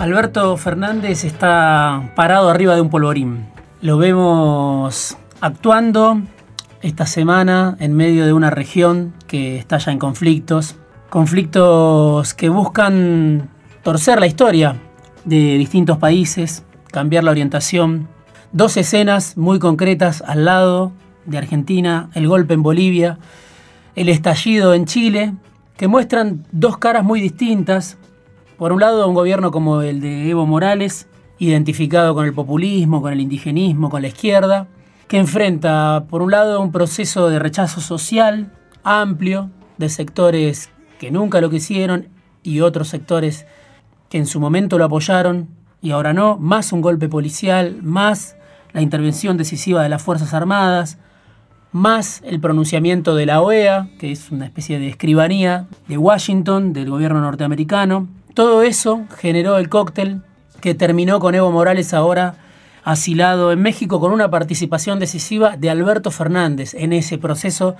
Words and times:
Alberto 0.00 0.56
Fernández 0.56 1.24
está 1.24 2.12
parado 2.16 2.48
arriba 2.48 2.74
de 2.74 2.80
un 2.80 2.88
polvorín. 2.88 3.44
Lo 3.82 3.98
vemos 3.98 5.18
actuando 5.42 6.22
esta 6.80 7.04
semana 7.04 7.76
en 7.80 7.92
medio 7.92 8.24
de 8.24 8.32
una 8.32 8.48
región 8.48 9.12
que 9.26 9.58
estalla 9.58 9.92
en 9.92 9.98
conflictos, 9.98 10.76
conflictos 11.10 12.32
que 12.32 12.48
buscan 12.48 13.50
torcer 13.82 14.20
la 14.20 14.26
historia 14.26 14.76
de 15.26 15.58
distintos 15.58 15.98
países, 15.98 16.64
cambiar 16.90 17.24
la 17.24 17.32
orientación. 17.32 18.08
Dos 18.52 18.78
escenas 18.78 19.36
muy 19.36 19.58
concretas 19.58 20.24
al 20.26 20.46
lado 20.46 20.92
de 21.26 21.36
Argentina, 21.36 22.08
el 22.14 22.26
golpe 22.26 22.54
en 22.54 22.62
Bolivia, 22.62 23.18
el 23.94 24.08
estallido 24.08 24.72
en 24.72 24.86
Chile, 24.86 25.34
que 25.76 25.88
muestran 25.88 26.46
dos 26.52 26.78
caras 26.78 27.04
muy 27.04 27.20
distintas 27.20 27.98
por 28.60 28.74
un 28.74 28.80
lado, 28.80 29.08
un 29.08 29.14
gobierno 29.14 29.50
como 29.52 29.80
el 29.80 30.02
de 30.02 30.28
Evo 30.28 30.44
Morales, 30.44 31.08
identificado 31.38 32.14
con 32.14 32.26
el 32.26 32.34
populismo, 32.34 33.00
con 33.00 33.10
el 33.10 33.22
indigenismo, 33.22 33.88
con 33.88 34.02
la 34.02 34.08
izquierda, 34.08 34.68
que 35.08 35.16
enfrenta, 35.16 36.04
por 36.10 36.20
un 36.20 36.30
lado, 36.30 36.60
un 36.60 36.70
proceso 36.70 37.30
de 37.30 37.38
rechazo 37.38 37.80
social 37.80 38.52
amplio 38.84 39.48
de 39.78 39.88
sectores 39.88 40.68
que 40.98 41.10
nunca 41.10 41.40
lo 41.40 41.48
quisieron 41.48 42.08
y 42.42 42.60
otros 42.60 42.88
sectores 42.88 43.46
que 44.10 44.18
en 44.18 44.26
su 44.26 44.40
momento 44.40 44.76
lo 44.76 44.84
apoyaron 44.84 45.48
y 45.80 45.92
ahora 45.92 46.12
no, 46.12 46.36
más 46.36 46.70
un 46.74 46.82
golpe 46.82 47.08
policial, 47.08 47.78
más 47.82 48.36
la 48.74 48.82
intervención 48.82 49.38
decisiva 49.38 49.82
de 49.82 49.88
las 49.88 50.02
Fuerzas 50.02 50.34
Armadas, 50.34 50.98
más 51.72 52.20
el 52.26 52.40
pronunciamiento 52.40 53.14
de 53.14 53.24
la 53.24 53.40
OEA, 53.40 53.88
que 53.98 54.12
es 54.12 54.30
una 54.30 54.44
especie 54.44 54.78
de 54.78 54.88
escribanía 54.88 55.66
de 55.88 55.96
Washington, 55.96 56.74
del 56.74 56.90
gobierno 56.90 57.22
norteamericano, 57.22 58.06
todo 58.34 58.62
eso 58.62 59.04
generó 59.18 59.58
el 59.58 59.68
cóctel 59.68 60.22
que 60.60 60.74
terminó 60.74 61.20
con 61.20 61.34
Evo 61.34 61.50
Morales 61.50 61.94
ahora 61.94 62.36
asilado 62.84 63.52
en 63.52 63.60
México 63.60 64.00
con 64.00 64.12
una 64.12 64.30
participación 64.30 64.98
decisiva 64.98 65.56
de 65.56 65.70
Alberto 65.70 66.10
Fernández 66.10 66.74
en 66.74 66.92
ese 66.92 67.18
proceso 67.18 67.76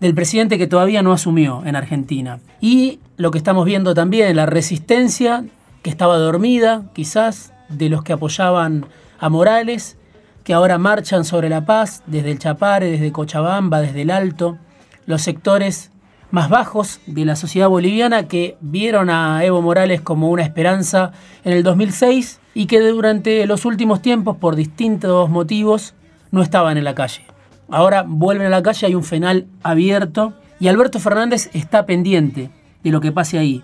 del 0.00 0.14
presidente 0.14 0.58
que 0.58 0.66
todavía 0.66 1.02
no 1.02 1.12
asumió 1.12 1.62
en 1.64 1.76
Argentina. 1.76 2.40
Y 2.60 3.00
lo 3.16 3.30
que 3.30 3.38
estamos 3.38 3.64
viendo 3.64 3.94
también, 3.94 4.36
la 4.36 4.46
resistencia 4.46 5.44
que 5.82 5.90
estaba 5.90 6.18
dormida, 6.18 6.84
quizás, 6.92 7.52
de 7.68 7.88
los 7.88 8.02
que 8.02 8.12
apoyaban 8.12 8.86
a 9.18 9.28
Morales, 9.28 9.96
que 10.42 10.54
ahora 10.54 10.78
marchan 10.78 11.24
sobre 11.24 11.48
la 11.48 11.64
paz 11.64 12.02
desde 12.06 12.30
el 12.30 12.38
Chapare, 12.38 12.90
desde 12.90 13.12
Cochabamba, 13.12 13.80
desde 13.80 14.02
el 14.02 14.10
Alto, 14.10 14.58
los 15.06 15.22
sectores 15.22 15.90
más 16.30 16.48
bajos 16.48 17.00
de 17.06 17.24
la 17.24 17.36
sociedad 17.36 17.68
boliviana 17.68 18.28
que 18.28 18.56
vieron 18.60 19.10
a 19.10 19.44
Evo 19.44 19.62
Morales 19.62 20.00
como 20.00 20.30
una 20.30 20.42
esperanza 20.42 21.12
en 21.44 21.52
el 21.52 21.62
2006 21.62 22.40
y 22.54 22.66
que 22.66 22.80
durante 22.80 23.46
los 23.46 23.64
últimos 23.64 24.02
tiempos, 24.02 24.36
por 24.36 24.56
distintos 24.56 25.30
motivos, 25.30 25.94
no 26.30 26.42
estaban 26.42 26.76
en 26.76 26.84
la 26.84 26.94
calle. 26.94 27.22
Ahora 27.68 28.04
vuelven 28.06 28.48
a 28.48 28.50
la 28.50 28.62
calle, 28.62 28.86
hay 28.86 28.94
un 28.94 29.04
fenal 29.04 29.46
abierto 29.62 30.34
y 30.60 30.68
Alberto 30.68 30.98
Fernández 31.00 31.50
está 31.52 31.86
pendiente 31.86 32.50
de 32.82 32.90
lo 32.90 33.00
que 33.00 33.12
pase 33.12 33.38
ahí. 33.38 33.62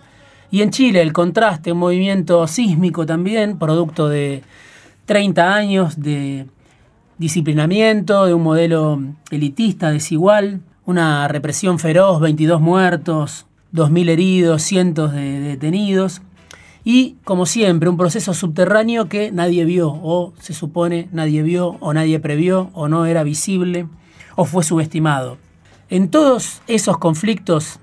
Y 0.50 0.62
en 0.62 0.70
Chile 0.70 1.00
el 1.00 1.12
contraste, 1.12 1.72
un 1.72 1.78
movimiento 1.78 2.46
sísmico 2.46 3.06
también, 3.06 3.58
producto 3.58 4.08
de 4.08 4.42
30 5.06 5.54
años 5.54 6.00
de 6.00 6.46
disciplinamiento, 7.18 8.26
de 8.26 8.34
un 8.34 8.42
modelo 8.42 9.00
elitista, 9.30 9.90
desigual, 9.90 10.60
una 10.90 11.28
represión 11.28 11.78
feroz, 11.78 12.20
22 12.20 12.60
muertos, 12.60 13.46
2.000 13.72 14.08
heridos, 14.10 14.62
cientos 14.62 15.12
de 15.12 15.40
detenidos 15.40 16.20
y, 16.84 17.16
como 17.24 17.46
siempre, 17.46 17.88
un 17.88 17.96
proceso 17.96 18.34
subterráneo 18.34 19.08
que 19.08 19.30
nadie 19.30 19.64
vio 19.64 19.88
o 19.90 20.32
se 20.40 20.52
supone 20.52 21.08
nadie 21.12 21.42
vio 21.42 21.76
o 21.80 21.94
nadie 21.94 22.18
previó 22.18 22.70
o 22.74 22.88
no 22.88 23.06
era 23.06 23.22
visible 23.22 23.86
o 24.34 24.44
fue 24.44 24.64
subestimado. 24.64 25.38
En 25.88 26.10
todos 26.10 26.60
esos 26.66 26.98
conflictos 26.98 27.78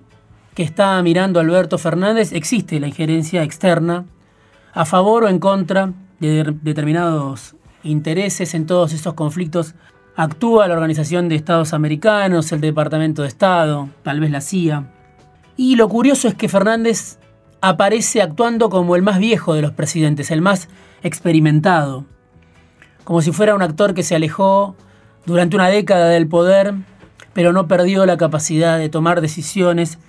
que 0.53 0.63
está 0.63 1.01
mirando 1.01 1.39
Alberto 1.39 1.77
Fernández 1.77 2.33
existe 2.33 2.79
la 2.79 2.87
injerencia 2.87 3.43
externa 3.43 4.05
a 4.73 4.85
favor 4.85 5.23
o 5.23 5.29
en 5.29 5.39
contra 5.39 5.93
de 6.19 6.55
determinados 6.61 7.55
intereses 7.83 8.53
en 8.53 8.65
todos 8.65 8.91
esos 8.91 9.13
conflictos 9.13 9.75
Actúa 10.19 10.67
la 10.67 10.73
Organización 10.73 11.29
de 11.29 11.35
Estados 11.35 11.73
Americanos, 11.73 12.51
el 12.51 12.59
Departamento 12.59 13.21
de 13.21 13.27
Estado, 13.27 13.87
tal 14.01 14.19
vez 14.19 14.31
la 14.31 14.41
CIA. 14.41 14.91
Y 15.55 15.75
lo 15.75 15.87
curioso 15.87 16.27
es 16.27 16.33
que 16.33 16.49
Fernández 16.49 17.19
aparece 17.61 18.23
actuando 18.23 18.71
como 18.71 18.95
el 18.95 19.03
más 19.03 19.19
viejo 19.19 19.53
de 19.53 19.61
los 19.61 19.73
presidentes, 19.73 20.31
el 20.31 20.41
más 20.41 20.69
experimentado, 21.03 22.05
como 23.03 23.21
si 23.21 23.31
fuera 23.31 23.53
un 23.53 23.61
actor 23.61 23.93
que 23.93 24.01
se 24.01 24.15
alejó 24.15 24.75
durante 25.27 25.55
una 25.55 25.69
década 25.69 26.09
del 26.09 26.27
poder, 26.27 26.73
pero 27.33 27.53
no 27.53 27.67
perdió 27.67 28.07
la 28.07 28.17
capacidad 28.17 28.79
de 28.79 28.89
tomar 28.89 29.21
decisiones 29.21 29.99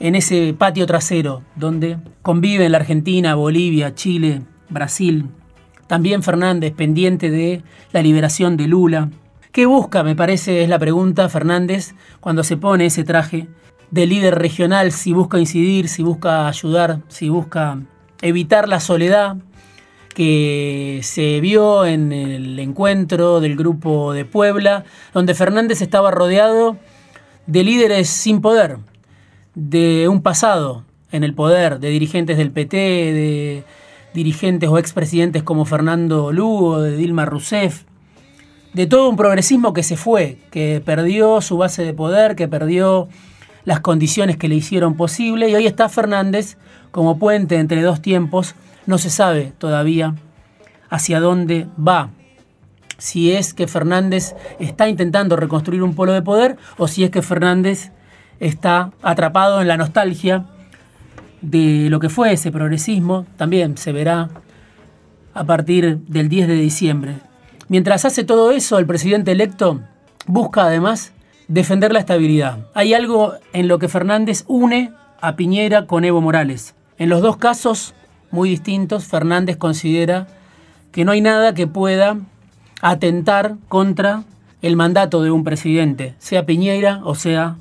en 0.00 0.16
ese 0.16 0.54
patio 0.58 0.84
trasero 0.84 1.40
donde 1.54 1.96
conviven 2.20 2.72
la 2.72 2.78
Argentina, 2.78 3.34
Bolivia, 3.34 3.94
Chile, 3.94 4.42
Brasil. 4.68 5.30
También 5.86 6.22
Fernández, 6.22 6.74
pendiente 6.74 7.30
de 7.30 7.62
la 7.92 8.02
liberación 8.02 8.58
de 8.58 8.66
Lula, 8.66 9.08
¿Qué 9.56 9.64
busca, 9.64 10.02
me 10.02 10.14
parece, 10.14 10.62
es 10.62 10.68
la 10.68 10.78
pregunta, 10.78 11.30
Fernández, 11.30 11.94
cuando 12.20 12.44
se 12.44 12.58
pone 12.58 12.84
ese 12.84 13.04
traje 13.04 13.48
de 13.90 14.06
líder 14.06 14.34
regional? 14.34 14.92
Si 14.92 15.14
busca 15.14 15.38
incidir, 15.38 15.88
si 15.88 16.02
busca 16.02 16.46
ayudar, 16.46 17.00
si 17.08 17.30
busca 17.30 17.78
evitar 18.20 18.68
la 18.68 18.80
soledad 18.80 19.38
que 20.14 21.00
se 21.02 21.40
vio 21.40 21.86
en 21.86 22.12
el 22.12 22.58
encuentro 22.58 23.40
del 23.40 23.56
grupo 23.56 24.12
de 24.12 24.26
Puebla, 24.26 24.84
donde 25.14 25.32
Fernández 25.34 25.80
estaba 25.80 26.10
rodeado 26.10 26.76
de 27.46 27.64
líderes 27.64 28.10
sin 28.10 28.42
poder, 28.42 28.76
de 29.54 30.06
un 30.10 30.20
pasado 30.20 30.84
en 31.12 31.24
el 31.24 31.32
poder, 31.32 31.80
de 31.80 31.88
dirigentes 31.88 32.36
del 32.36 32.50
PT, 32.50 32.76
de 32.76 33.64
dirigentes 34.12 34.68
o 34.68 34.76
expresidentes 34.76 35.42
como 35.42 35.64
Fernando 35.64 36.30
Lugo, 36.30 36.82
de 36.82 36.94
Dilma 36.94 37.24
Rousseff, 37.24 37.84
de 38.76 38.86
todo 38.86 39.08
un 39.08 39.16
progresismo 39.16 39.72
que 39.72 39.82
se 39.82 39.96
fue, 39.96 40.36
que 40.50 40.82
perdió 40.84 41.40
su 41.40 41.56
base 41.56 41.82
de 41.82 41.94
poder, 41.94 42.36
que 42.36 42.46
perdió 42.46 43.08
las 43.64 43.80
condiciones 43.80 44.36
que 44.36 44.48
le 44.48 44.54
hicieron 44.54 44.98
posible 44.98 45.48
y 45.48 45.54
hoy 45.54 45.66
está 45.66 45.88
Fernández 45.88 46.58
como 46.90 47.18
puente 47.18 47.56
entre 47.56 47.80
dos 47.80 48.02
tiempos, 48.02 48.54
no 48.84 48.98
se 48.98 49.08
sabe 49.08 49.54
todavía 49.56 50.14
hacia 50.90 51.20
dónde 51.20 51.66
va. 51.78 52.10
Si 52.98 53.32
es 53.32 53.54
que 53.54 53.66
Fernández 53.66 54.34
está 54.58 54.90
intentando 54.90 55.36
reconstruir 55.36 55.82
un 55.82 55.94
polo 55.94 56.12
de 56.12 56.20
poder 56.20 56.58
o 56.76 56.86
si 56.86 57.02
es 57.02 57.08
que 57.08 57.22
Fernández 57.22 57.92
está 58.40 58.92
atrapado 59.00 59.62
en 59.62 59.68
la 59.68 59.78
nostalgia 59.78 60.44
de 61.40 61.88
lo 61.88 61.98
que 61.98 62.10
fue 62.10 62.34
ese 62.34 62.52
progresismo, 62.52 63.24
también 63.38 63.78
se 63.78 63.92
verá 63.92 64.28
a 65.32 65.44
partir 65.44 65.96
del 66.08 66.28
10 66.28 66.48
de 66.48 66.54
diciembre. 66.56 67.14
Mientras 67.68 68.04
hace 68.04 68.22
todo 68.22 68.52
eso, 68.52 68.78
el 68.78 68.86
presidente 68.86 69.32
electo 69.32 69.80
busca 70.26 70.64
además 70.64 71.12
defender 71.48 71.92
la 71.92 71.98
estabilidad. 71.98 72.66
Hay 72.74 72.94
algo 72.94 73.34
en 73.52 73.66
lo 73.66 73.78
que 73.80 73.88
Fernández 73.88 74.44
une 74.46 74.92
a 75.20 75.34
Piñera 75.34 75.86
con 75.86 76.04
Evo 76.04 76.20
Morales. 76.20 76.74
En 76.98 77.08
los 77.08 77.22
dos 77.22 77.36
casos 77.38 77.94
muy 78.30 78.50
distintos, 78.50 79.06
Fernández 79.06 79.56
considera 79.56 80.28
que 80.92 81.04
no 81.04 81.10
hay 81.10 81.20
nada 81.20 81.54
que 81.54 81.66
pueda 81.66 82.18
atentar 82.82 83.56
contra 83.68 84.22
el 84.62 84.76
mandato 84.76 85.22
de 85.22 85.32
un 85.32 85.42
presidente, 85.42 86.14
sea 86.18 86.46
Piñera 86.46 87.00
o 87.04 87.16
sea 87.16 87.56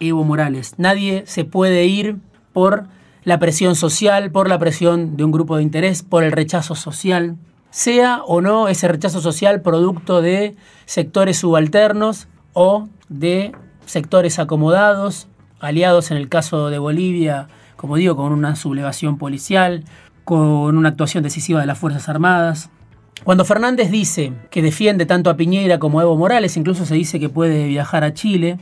Evo 0.00 0.22
Morales. 0.22 0.74
Nadie 0.76 1.24
se 1.26 1.44
puede 1.44 1.86
ir 1.86 2.16
por 2.52 2.84
la 3.24 3.38
presión 3.38 3.74
social, 3.74 4.30
por 4.30 4.48
la 4.48 4.58
presión 4.58 5.16
de 5.16 5.24
un 5.24 5.32
grupo 5.32 5.56
de 5.56 5.62
interés, 5.62 6.02
por 6.02 6.24
el 6.24 6.32
rechazo 6.32 6.74
social 6.74 7.36
sea 7.70 8.22
o 8.26 8.40
no 8.40 8.68
ese 8.68 8.88
rechazo 8.88 9.20
social 9.20 9.62
producto 9.62 10.22
de 10.22 10.56
sectores 10.86 11.38
subalternos 11.38 12.28
o 12.52 12.88
de 13.08 13.52
sectores 13.86 14.38
acomodados, 14.38 15.28
aliados 15.60 16.10
en 16.10 16.16
el 16.16 16.28
caso 16.28 16.68
de 16.68 16.78
Bolivia, 16.78 17.48
como 17.76 17.96
digo, 17.96 18.16
con 18.16 18.32
una 18.32 18.56
sublevación 18.56 19.18
policial, 19.18 19.84
con 20.24 20.76
una 20.76 20.90
actuación 20.90 21.22
decisiva 21.22 21.60
de 21.60 21.66
las 21.66 21.78
Fuerzas 21.78 22.08
Armadas. 22.08 22.70
Cuando 23.24 23.44
Fernández 23.44 23.90
dice 23.90 24.32
que 24.50 24.62
defiende 24.62 25.06
tanto 25.06 25.30
a 25.30 25.36
Piñera 25.36 25.78
como 25.78 26.00
a 26.00 26.02
Evo 26.02 26.16
Morales, 26.16 26.56
incluso 26.56 26.86
se 26.86 26.94
dice 26.94 27.20
que 27.20 27.28
puede 27.28 27.66
viajar 27.68 28.04
a 28.04 28.14
Chile, 28.14 28.58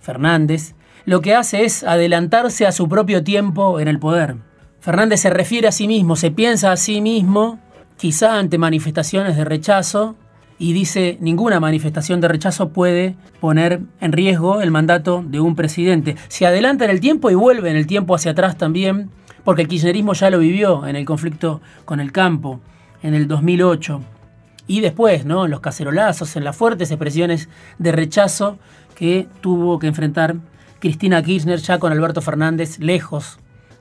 Fernández, 0.00 0.74
lo 1.04 1.20
que 1.20 1.34
hace 1.34 1.64
es 1.64 1.84
adelantarse 1.84 2.66
a 2.66 2.72
su 2.72 2.88
propio 2.88 3.24
tiempo 3.24 3.80
en 3.80 3.88
el 3.88 3.98
poder. 3.98 4.36
Fernández 4.80 5.20
se 5.20 5.30
refiere 5.30 5.68
a 5.68 5.72
sí 5.72 5.88
mismo, 5.88 6.16
se 6.16 6.30
piensa 6.30 6.70
a 6.70 6.76
sí 6.76 7.00
mismo 7.00 7.58
quizá 7.98 8.38
ante 8.38 8.56
manifestaciones 8.56 9.36
de 9.36 9.44
rechazo, 9.44 10.16
y 10.58 10.72
dice, 10.72 11.18
ninguna 11.20 11.60
manifestación 11.60 12.20
de 12.20 12.28
rechazo 12.28 12.70
puede 12.70 13.14
poner 13.40 13.80
en 14.00 14.12
riesgo 14.12 14.60
el 14.60 14.72
mandato 14.72 15.24
de 15.24 15.40
un 15.40 15.54
presidente. 15.54 16.16
Se 16.26 16.46
adelanta 16.46 16.84
en 16.84 16.90
el 16.90 17.00
tiempo 17.00 17.30
y 17.30 17.34
vuelve 17.34 17.70
en 17.70 17.76
el 17.76 17.86
tiempo 17.86 18.14
hacia 18.14 18.32
atrás 18.32 18.58
también, 18.58 19.10
porque 19.44 19.62
el 19.62 19.68
kirchnerismo 19.68 20.14
ya 20.14 20.30
lo 20.30 20.40
vivió 20.40 20.86
en 20.86 20.96
el 20.96 21.04
conflicto 21.04 21.60
con 21.84 22.00
el 22.00 22.10
campo 22.10 22.60
en 23.02 23.14
el 23.14 23.28
2008 23.28 24.00
y 24.66 24.80
después, 24.80 25.24
¿no? 25.24 25.44
En 25.44 25.50
los 25.50 25.60
cacerolazos, 25.60 26.36
en 26.36 26.44
las 26.44 26.56
fuertes 26.56 26.90
expresiones 26.90 27.48
de 27.78 27.92
rechazo 27.92 28.58
que 28.96 29.28
tuvo 29.40 29.78
que 29.78 29.86
enfrentar 29.86 30.36
Cristina 30.80 31.22
Kirchner 31.22 31.60
ya 31.60 31.78
con 31.78 31.92
Alberto 31.92 32.20
Fernández 32.20 32.78
lejos 32.80 33.38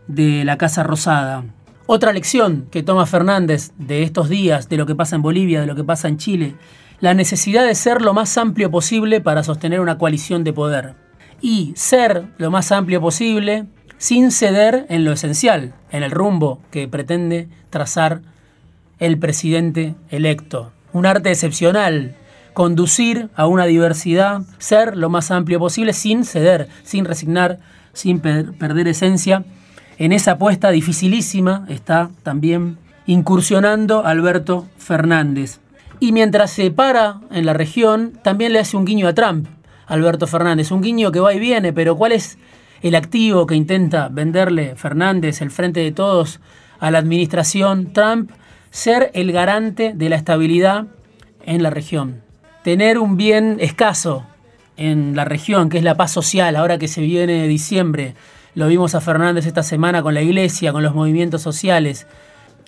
de 0.07 0.45
la 0.45 0.57
Casa 0.57 0.83
Rosada. 0.83 1.43
Otra 1.87 2.13
lección 2.13 2.67
que 2.69 2.83
toma 2.83 3.05
Fernández 3.05 3.71
de 3.77 4.03
estos 4.03 4.29
días, 4.29 4.69
de 4.69 4.77
lo 4.77 4.85
que 4.85 4.95
pasa 4.95 5.15
en 5.15 5.21
Bolivia, 5.21 5.61
de 5.61 5.67
lo 5.67 5.75
que 5.75 5.83
pasa 5.83 6.07
en 6.07 6.17
Chile, 6.17 6.55
la 6.99 7.13
necesidad 7.13 7.65
de 7.65 7.75
ser 7.75 8.01
lo 8.01 8.13
más 8.13 8.37
amplio 8.37 8.69
posible 8.69 9.21
para 9.21 9.43
sostener 9.43 9.79
una 9.79 9.97
coalición 9.97 10.43
de 10.43 10.53
poder. 10.53 10.95
Y 11.41 11.73
ser 11.75 12.25
lo 12.37 12.51
más 12.51 12.71
amplio 12.71 13.01
posible 13.01 13.65
sin 13.97 14.31
ceder 14.31 14.85
en 14.89 15.05
lo 15.05 15.13
esencial, 15.13 15.73
en 15.91 16.03
el 16.03 16.11
rumbo 16.11 16.61
que 16.71 16.87
pretende 16.87 17.47
trazar 17.69 18.21
el 18.99 19.17
presidente 19.17 19.95
electo 20.09 20.71
un 20.97 21.05
arte 21.05 21.29
excepcional, 21.29 22.15
conducir 22.53 23.29
a 23.35 23.45
una 23.45 23.65
diversidad, 23.65 24.41
ser 24.57 24.97
lo 24.97 25.09
más 25.09 25.31
amplio 25.31 25.59
posible 25.59 25.93
sin 25.93 26.25
ceder, 26.25 26.67
sin 26.83 27.05
resignar, 27.05 27.59
sin 27.93 28.19
perder 28.19 28.87
esencia. 28.87 29.45
En 29.97 30.11
esa 30.11 30.33
apuesta 30.33 30.71
dificilísima 30.71 31.65
está 31.69 32.09
también 32.23 32.77
incursionando 33.05 34.05
Alberto 34.05 34.67
Fernández. 34.77 35.59
Y 35.99 36.11
mientras 36.11 36.51
se 36.51 36.69
para 36.71 37.21
en 37.31 37.45
la 37.45 37.53
región, 37.53 38.13
también 38.23 38.53
le 38.53 38.59
hace 38.59 38.77
un 38.77 38.85
guiño 38.85 39.07
a 39.07 39.13
Trump, 39.13 39.47
Alberto 39.87 40.27
Fernández, 40.27 40.71
un 40.71 40.81
guiño 40.81 41.11
que 41.11 41.19
va 41.19 41.33
y 41.33 41.39
viene, 41.39 41.73
pero 41.73 41.95
¿cuál 41.95 42.11
es 42.11 42.37
el 42.81 42.93
activo 42.93 43.47
que 43.47 43.55
intenta 43.55 44.09
venderle 44.09 44.75
Fernández, 44.75 45.41
el 45.41 45.49
frente 45.49 45.79
de 45.79 45.91
todos, 45.91 46.39
a 46.79 46.91
la 46.91 46.99
administración 46.99 47.91
Trump? 47.93 48.29
ser 48.77 49.09
el 49.13 49.31
garante 49.31 49.93
de 49.95 50.09
la 50.09 50.15
estabilidad 50.15 50.85
en 51.45 51.63
la 51.63 51.69
región. 51.69 52.21
Tener 52.63 52.99
un 52.99 53.17
bien 53.17 53.57
escaso 53.59 54.23
en 54.75 55.15
la 55.15 55.25
región, 55.25 55.69
que 55.69 55.77
es 55.77 55.83
la 55.83 55.95
paz 55.95 56.11
social, 56.11 56.55
ahora 56.55 56.77
que 56.77 56.87
se 56.87 57.01
viene 57.01 57.47
diciembre. 57.47 58.13
Lo 58.55 58.67
vimos 58.67 58.95
a 58.95 59.01
Fernández 59.01 59.45
esta 59.45 59.63
semana 59.63 60.01
con 60.01 60.13
la 60.13 60.21
iglesia, 60.21 60.71
con 60.71 60.83
los 60.83 60.95
movimientos 60.95 61.41
sociales. 61.41 62.07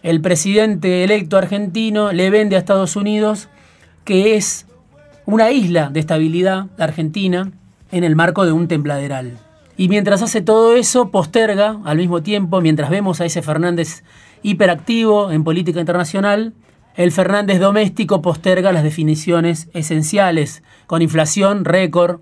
El 0.04 0.22
presidente 0.22 1.04
electo 1.04 1.38
argentino 1.38 2.12
le 2.12 2.30
vende 2.30 2.56
a 2.56 2.60
Estados 2.60 2.96
Unidos 2.96 3.50
que 4.06 4.36
es 4.36 4.66
una 5.26 5.52
isla 5.52 5.90
de 5.90 6.00
estabilidad 6.00 6.68
argentina 6.78 7.52
en 7.92 8.04
el 8.04 8.16
marco 8.16 8.46
de 8.46 8.52
un 8.52 8.68
templaderal. 8.68 9.38
Y 9.78 9.88
mientras 9.88 10.22
hace 10.22 10.42
todo 10.42 10.76
eso, 10.76 11.10
posterga 11.10 11.78
al 11.86 11.98
mismo 11.98 12.22
tiempo, 12.22 12.60
mientras 12.62 12.90
vemos 12.90 13.22
a 13.22 13.26
ese 13.26 13.42
Fernández 13.42 14.04
hiperactivo 14.42 15.32
en 15.32 15.44
política 15.44 15.80
internacional, 15.80 16.54
el 16.96 17.12
Fernández 17.12 17.60
doméstico 17.60 18.22
posterga 18.22 18.72
las 18.72 18.84
definiciones 18.84 19.70
esenciales, 19.74 20.64
con 20.86 21.02
inflación 21.02 21.64
récord, 21.64 22.20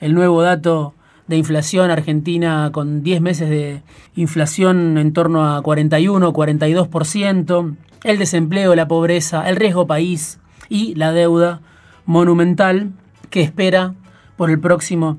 el 0.00 0.14
nuevo 0.14 0.42
dato 0.42 0.94
de 1.26 1.36
inflación 1.36 1.90
argentina 1.90 2.70
con 2.72 3.02
10 3.02 3.20
meses 3.20 3.50
de 3.50 3.82
inflación 4.14 4.98
en 4.98 5.12
torno 5.12 5.56
a 5.56 5.62
41, 5.62 6.32
42%, 6.32 7.76
el 8.04 8.18
desempleo, 8.18 8.74
la 8.74 8.88
pobreza, 8.88 9.48
el 9.48 9.56
riesgo 9.56 9.86
país 9.86 10.38
y 10.68 10.94
la 10.94 11.12
deuda 11.12 11.60
monumental 12.04 12.92
que 13.30 13.42
espera 13.42 13.94
por 14.36 14.50
el 14.50 14.60
próximo 14.60 15.18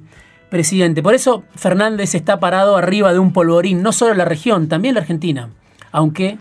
presidente. 0.49 1.03
Por 1.03 1.13
eso 1.13 1.43
Fernández 1.55 2.15
está 2.15 2.39
parado 2.39 2.77
arriba 2.77 3.11
de 3.11 3.19
un 3.19 3.33
polvorín, 3.33 3.81
no 3.81 3.91
solo 3.91 4.13
la 4.13 4.25
región, 4.25 4.69
también 4.69 4.95
la 4.95 5.01
Argentina 5.01 5.49
aunque 5.91 6.37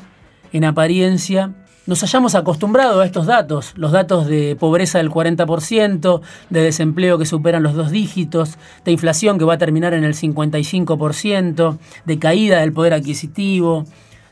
en 0.52 0.64
apariencia 0.64 1.54
nos 1.86 2.02
hayamos 2.02 2.34
acostumbrado 2.34 3.00
a 3.00 3.06
estos 3.06 3.26
datos, 3.26 3.72
los 3.76 3.92
datos 3.92 4.26
de 4.26 4.56
pobreza 4.58 4.98
del 4.98 5.10
40%, 5.10 6.20
de 6.50 6.60
desempleo 6.60 7.18
que 7.18 7.26
superan 7.26 7.62
los 7.62 7.74
dos 7.74 7.90
dígitos, 7.90 8.58
de 8.84 8.92
inflación 8.92 9.38
que 9.38 9.44
va 9.44 9.54
a 9.54 9.58
terminar 9.58 9.94
en 9.94 10.04
el 10.04 10.14
55%, 10.14 11.78
de 12.04 12.18
caída 12.18 12.60
del 12.60 12.72
poder 12.72 12.92
adquisitivo, 12.92 13.84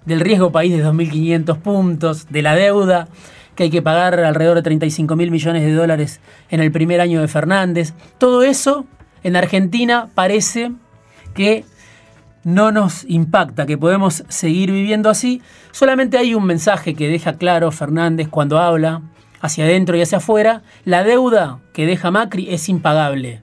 del 0.05 0.21
riesgo 0.21 0.53
país 0.53 0.77
de 0.77 0.85
2.500 0.85 1.59
puntos, 1.59 2.27
de 2.29 2.43
la 2.43 2.55
deuda 2.55 3.09
que 3.55 3.65
hay 3.65 3.71
que 3.71 3.83
pagar 3.83 4.19
alrededor 4.19 4.57
de 4.57 4.63
35 4.63 5.15
mil 5.15 5.31
millones 5.31 5.63
de 5.63 5.73
dólares 5.73 6.21
en 6.51 6.61
el 6.61 6.73
primer 6.73 7.01
año 7.01 7.21
de 7.21 7.29
Fernández. 7.29 7.95
Todo 8.19 8.43
eso 8.43 8.85
en 9.23 9.37
Argentina 9.37 10.09
parece 10.15 10.73
que 11.35 11.65
no 12.45 12.71
nos 12.71 13.05
impacta, 13.09 13.67
que 13.67 13.79
podemos 13.79 14.25
seguir 14.29 14.71
viviendo 14.71 15.11
así. 15.11 15.43
Solamente 15.73 16.19
hay 16.19 16.35
un 16.35 16.45
mensaje 16.45 16.95
que 16.95 17.09
deja 17.09 17.35
claro 17.35 17.73
Fernández 17.73 18.29
cuando 18.29 18.59
habla, 18.59 19.03
hacia 19.41 19.65
adentro 19.65 19.97
y 19.97 20.03
hacia 20.03 20.19
afuera, 20.19 20.63
la 20.85 21.05
deuda 21.05 21.59
que 21.73 21.87
deja 21.87 22.11
Macri 22.11 22.49
es 22.51 22.69
impagable. 22.69 23.43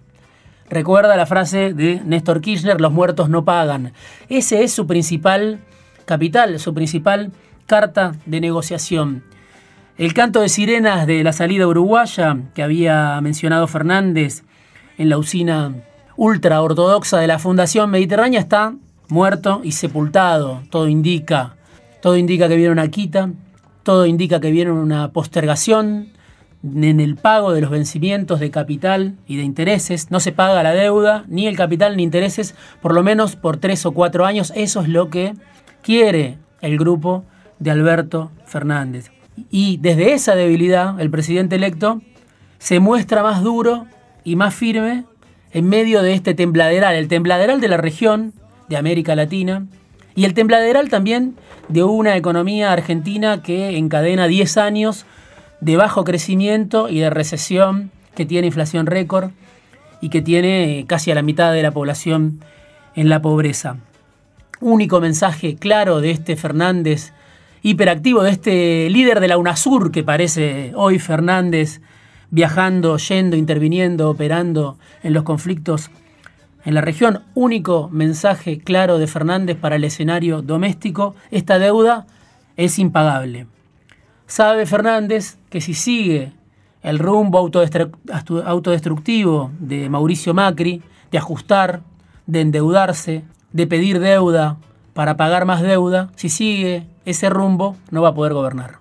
Recuerda 0.70 1.18
la 1.18 1.26
frase 1.26 1.74
de 1.74 2.02
Néstor 2.06 2.42
Kirchner, 2.42 2.80
los 2.80 2.94
muertos 2.94 3.30
no 3.30 3.44
pagan. 3.44 3.94
Ese 4.30 4.64
es 4.64 4.72
su 4.72 4.88
principal 4.88 5.60
capital, 6.06 6.60
su 6.60 6.74
principal 6.74 7.32
carta 7.66 8.14
de 8.26 8.40
negociación. 8.40 9.24
El 9.98 10.14
canto 10.14 10.40
de 10.40 10.50
sirenas 10.50 11.06
de 11.06 11.24
la 11.24 11.34
salida 11.34 11.68
uruguaya 11.68 12.38
que 12.56 12.64
había 12.64 13.20
mencionado 13.22 13.68
Fernández 13.68 14.44
en 14.98 15.10
la 15.10 15.18
usina 15.18 15.74
ultra 16.16 16.62
ortodoxa 16.62 17.20
de 17.20 17.28
la 17.28 17.38
Fundación 17.38 17.90
Mediterránea 17.90 18.40
está 18.40 18.74
muerto 19.12 19.62
y 19.64 19.74
sepultado. 19.74 20.64
Todo 20.70 20.88
indica, 20.88 21.56
todo 22.02 22.18
indica 22.18 22.48
que 22.48 22.56
viene 22.56 22.72
una 22.72 22.88
quita, 22.88 23.30
todo 23.84 24.06
indica 24.06 24.40
que 24.40 24.52
viene 24.52 24.72
una 24.72 25.12
postergación 25.12 26.10
en 26.64 27.00
el 27.00 27.16
pago 27.16 27.54
de 27.54 27.62
los 27.62 27.72
vencimientos 27.72 28.40
de 28.40 28.52
capital 28.52 29.16
y 29.28 29.38
de 29.38 29.44
intereses. 29.44 30.12
No 30.12 30.20
se 30.20 30.32
paga 30.32 30.64
la 30.64 30.74
deuda, 30.74 31.26
ni 31.28 31.48
el 31.48 31.58
capital 31.58 31.98
ni 31.98 32.04
intereses, 32.04 32.56
por 32.82 32.94
lo 32.94 33.04
menos 33.04 33.36
por 33.36 33.58
tres 33.58 33.86
o 33.86 33.92
cuatro 33.92 34.26
años. 34.26 34.54
Eso 34.56 34.82
es 34.82 34.88
lo 34.88 35.10
que 35.10 35.34
quiere 35.82 36.38
el 36.62 36.78
grupo 36.78 37.24
de 37.60 37.72
Alberto 37.72 38.32
Fernández. 38.46 39.12
Y 39.50 39.78
desde 39.78 40.14
esa 40.14 40.36
debilidad, 40.36 41.00
el 41.00 41.10
presidente 41.10 41.56
electo 41.56 42.02
se 42.60 42.80
muestra 42.80 43.24
más 43.24 43.42
duro 43.42 43.88
y 44.24 44.36
más 44.36 44.54
firme 44.54 45.06
en 45.52 45.68
medio 45.68 46.02
de 46.02 46.14
este 46.14 46.34
tembladeral, 46.34 46.96
el 46.96 47.08
tembladeral 47.08 47.60
de 47.60 47.68
la 47.68 47.78
región, 47.78 48.34
de 48.72 48.78
América 48.78 49.16
Latina, 49.16 49.68
y 50.16 50.24
el 50.24 50.34
tembladeral 50.34 50.90
también 50.90 51.36
de 51.68 51.84
una 51.84 52.16
economía 52.16 52.72
argentina 52.72 53.44
que 53.44 53.78
encadena 53.78 54.28
10 54.28 54.58
años 54.58 55.06
de 55.60 55.76
bajo 55.76 56.06
crecimiento 56.06 56.88
y 56.88 57.00
de 57.00 57.10
recesión, 57.10 57.92
que 58.16 58.26
tiene 58.26 58.48
inflación 58.48 58.86
récord 58.86 59.32
y 60.00 60.08
que 60.08 60.22
tiene 60.22 60.86
casi 60.88 61.12
a 61.12 61.16
la 61.16 61.22
mitad 61.22 61.52
de 61.52 61.64
la 61.64 61.72
población 61.72 62.40
en 62.96 63.10
la 63.10 63.22
pobreza. 63.22 63.76
Único 64.62 65.02
mensaje 65.02 65.56
claro 65.56 66.00
de 66.00 66.12
este 66.12 66.38
Fernández 66.38 67.12
hiperactivo, 67.62 68.24
de 68.24 68.32
este 68.32 68.90
líder 68.90 69.20
de 69.20 69.28
la 69.28 69.38
UNASUR 69.38 69.92
que 69.92 70.04
parece 70.04 70.72
hoy 70.76 70.98
Fernández 70.98 71.82
viajando, 72.30 72.98
yendo, 72.98 73.36
interviniendo, 73.36 74.10
operando 74.10 74.78
en 75.04 75.14
los 75.14 75.24
conflictos 75.24 75.92
en 76.64 76.74
la 76.76 76.82
región, 76.82 77.24
único 77.34 77.90
mensaje 77.92 78.60
claro 78.60 78.98
de 78.98 79.08
Fernández 79.08 79.58
para 79.58 79.78
el 79.78 79.84
escenario 79.84 80.42
doméstico, 80.42 81.16
esta 81.32 81.60
deuda 81.60 82.06
es 82.58 82.78
impagable. 82.80 83.48
Sabe 84.28 84.66
Fernández 84.66 85.38
que 85.50 85.62
si 85.62 85.74
sigue 85.74 86.34
el 86.84 87.00
rumbo 87.00 87.40
autodestructivo 88.46 89.52
de 89.60 89.90
Mauricio 89.90 90.34
Macri, 90.34 90.82
de 91.12 91.18
ajustar, 91.18 91.82
de 92.28 92.42
endeudarse, 92.42 93.24
de 93.52 93.68
pedir 93.68 94.00
deuda 94.00 94.58
para 94.94 95.18
pagar 95.18 95.46
más 95.46 95.62
deuda, 95.62 96.12
si 96.16 96.30
sigue 96.30 96.88
ese 97.06 97.30
rumbo 97.30 97.76
no 97.90 98.02
va 98.02 98.10
a 98.10 98.14
poder 98.14 98.34
gobernar. 98.34 98.80